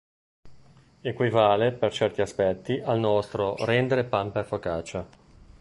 [1.01, 5.07] Equivale per certi aspetti al nostro "rendere pan per focaccia".